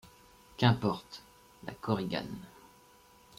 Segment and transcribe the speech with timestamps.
[0.57, 1.21] Qu'importe?
[1.67, 2.47] LA KORIGANE.